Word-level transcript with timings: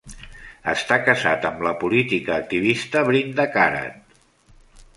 Està 0.71 0.95
casat 1.09 1.45
amb 1.49 1.61
la 1.67 1.73
política 1.83 2.35
activista 2.43 3.05
Brinda 3.11 3.49
Karat. 3.59 4.21